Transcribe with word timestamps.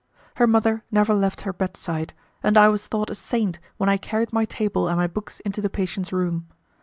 Her 0.37 0.47
mother 0.47 0.83
never 0.89 1.13
left 1.13 1.41
her 1.41 1.53
bedside, 1.53 2.15
and 2.41 2.57
I 2.57 2.69
was 2.69 2.87
thought 2.87 3.11
a 3.11 3.13
saint 3.13 3.59
when 3.77 3.87
I 3.87 3.97
carried 3.97 4.33
my 4.33 4.45
table 4.45 4.87
and 4.87 4.97
my 4.97 5.05
books 5.05 5.39
into 5.41 5.61
the 5.61 5.69
patient's 5.69 6.11
room. 6.11 6.47